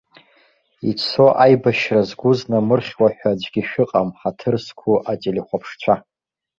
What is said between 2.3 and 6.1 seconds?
знамырхьуа ҳәа аӡәгьы шәыҟам, ҳаҭыр зқәу ателехәаԥшцәа.